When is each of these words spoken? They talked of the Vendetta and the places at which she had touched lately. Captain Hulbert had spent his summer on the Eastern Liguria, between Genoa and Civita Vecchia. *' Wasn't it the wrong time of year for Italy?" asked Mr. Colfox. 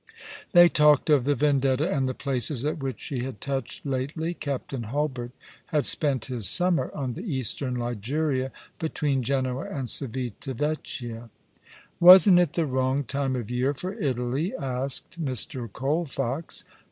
They 0.53 0.67
talked 0.67 1.11
of 1.11 1.25
the 1.25 1.35
Vendetta 1.35 1.87
and 1.87 2.09
the 2.09 2.15
places 2.15 2.65
at 2.65 2.79
which 2.81 2.99
she 2.99 3.19
had 3.23 3.39
touched 3.39 3.85
lately. 3.85 4.33
Captain 4.33 4.85
Hulbert 4.85 5.29
had 5.67 5.85
spent 5.85 6.25
his 6.25 6.49
summer 6.49 6.89
on 6.95 7.13
the 7.13 7.21
Eastern 7.21 7.75
Liguria, 7.77 8.51
between 8.79 9.21
Genoa 9.21 9.69
and 9.69 9.87
Civita 9.87 10.55
Vecchia. 10.55 11.29
*' 11.65 11.69
Wasn't 11.99 12.39
it 12.39 12.53
the 12.53 12.65
wrong 12.65 13.03
time 13.03 13.35
of 13.35 13.51
year 13.51 13.75
for 13.75 13.93
Italy?" 13.93 14.55
asked 14.79 15.23
Mr. 15.23 15.69
Colfox. 15.71 16.63